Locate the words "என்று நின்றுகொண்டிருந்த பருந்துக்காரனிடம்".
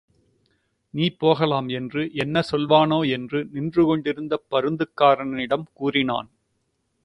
3.11-5.67